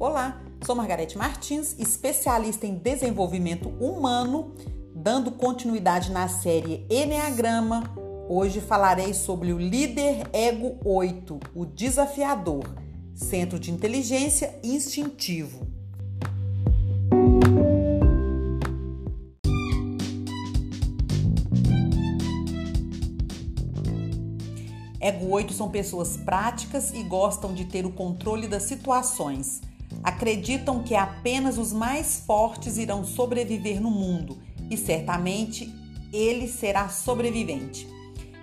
[0.00, 4.54] Olá, sou Margarete Martins, especialista em desenvolvimento humano,
[4.94, 7.82] dando continuidade na série Enneagrama.
[8.28, 12.62] Hoje falarei sobre o líder ego 8, o desafiador,
[13.12, 15.66] centro de inteligência instintivo.
[25.00, 29.60] Ego 8 são pessoas práticas e gostam de ter o controle das situações
[30.02, 34.38] Acreditam que apenas os mais fortes irão sobreviver no mundo
[34.70, 35.72] e certamente
[36.12, 37.88] ele será sobrevivente.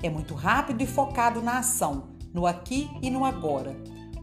[0.03, 3.75] É muito rápido e focado na ação, no aqui e no agora.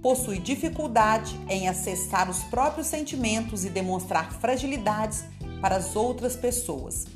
[0.03, 5.25] Possui dificuldade em acessar os próprios sentimentos e demonstrar fragilidades
[5.61, 7.07] para as outras pessoas.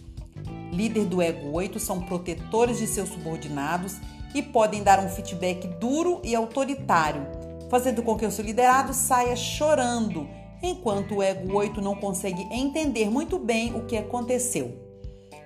[0.73, 3.97] Líder do ego 8 são protetores de seus subordinados
[4.35, 7.36] e podem dar um feedback duro e autoritário
[7.71, 10.29] fazendo com que o seu liderado saia chorando,
[10.63, 14.87] enquanto o ego 8 não consegue entender muito bem o que aconteceu.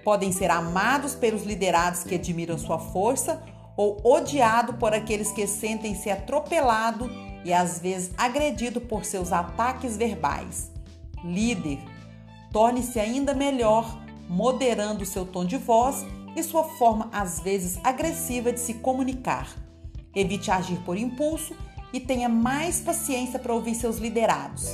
[0.05, 3.43] Podem ser amados pelos liderados que admiram sua força
[3.77, 7.11] ou odiado por aqueles que sentem-se atropelado
[7.45, 10.71] e às vezes agredido por seus ataques verbais.
[11.25, 11.79] Líder,
[12.53, 13.99] torne-se ainda melhor
[14.29, 16.05] moderando seu tom de voz
[16.37, 19.49] e sua forma às vezes agressiva de se comunicar.
[20.15, 21.55] Evite agir por impulso
[21.93, 24.69] e tenha mais paciência para ouvir seus liderados.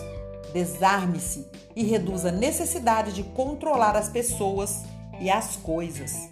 [0.53, 4.85] Desarme-se e reduza a necessidade de controlar as pessoas
[5.21, 6.31] e as coisas.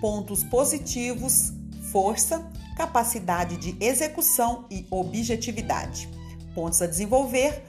[0.00, 1.52] Pontos positivos:
[1.92, 6.08] força, capacidade de execução e objetividade.
[6.54, 7.62] Pontos a desenvolver: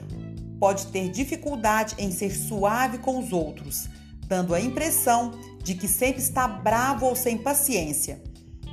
[0.58, 3.88] pode ter dificuldade em ser suave com os outros,
[4.32, 8.22] dando a impressão de que sempre está bravo ou sem paciência.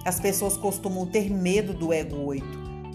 [0.05, 2.45] As pessoas costumam ter medo do ego 8,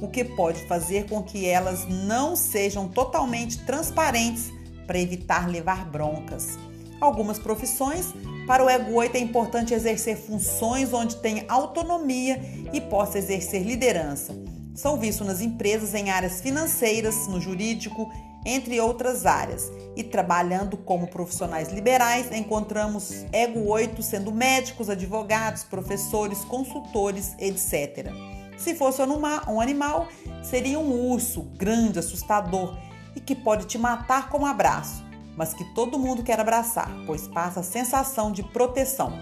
[0.00, 4.50] o que pode fazer com que elas não sejam totalmente transparentes
[4.86, 6.58] para evitar levar broncas.
[7.02, 8.14] Algumas profissões,
[8.46, 12.40] para o ego 8 é importante exercer funções onde tenha autonomia
[12.72, 14.34] e possa exercer liderança.
[14.74, 18.10] São vistos nas empresas em áreas financeiras, no jurídico
[18.44, 19.70] entre outras áreas.
[19.96, 28.10] E trabalhando como profissionais liberais, encontramos Ego 8 sendo médicos, advogados, professores, consultores, etc.
[28.56, 30.08] Se fosse um animal,
[30.42, 32.76] seria um urso grande, assustador
[33.14, 35.04] e que pode te matar com um abraço,
[35.36, 39.12] mas que todo mundo quer abraçar, pois passa a sensação de proteção.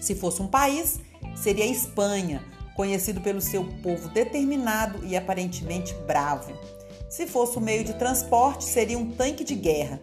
[0.00, 1.00] Se fosse um país,
[1.34, 6.52] seria a Espanha, conhecido pelo seu povo determinado e aparentemente bravo.
[7.10, 10.00] Se fosse o um meio de transporte, seria um tanque de guerra,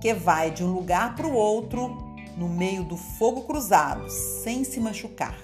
[0.00, 1.96] que vai de um lugar para o outro
[2.36, 5.38] no meio do fogo cruzado, sem se machucar.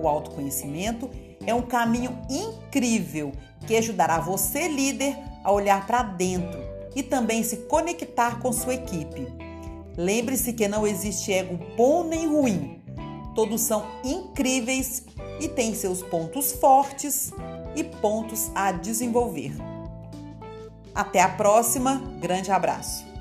[0.00, 1.10] O autoconhecimento
[1.44, 3.32] é um caminho incrível
[3.66, 6.60] que ajudará você, líder, a olhar para dentro
[6.94, 9.26] e também se conectar com sua equipe.
[9.96, 12.80] Lembre-se que não existe ego bom nem ruim.
[13.34, 15.04] Todos são incríveis
[15.40, 17.32] e têm seus pontos fortes
[17.74, 19.71] e pontos a desenvolver.
[20.94, 23.11] Até a próxima, grande abraço.